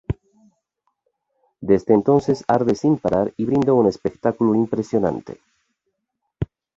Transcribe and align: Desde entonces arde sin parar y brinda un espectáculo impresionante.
Desde 1.59 1.93
entonces 1.93 2.43
arde 2.47 2.73
sin 2.73 2.97
parar 2.97 3.35
y 3.37 3.45
brinda 3.45 3.71
un 3.73 3.85
espectáculo 3.85 4.55
impresionante. 4.55 5.37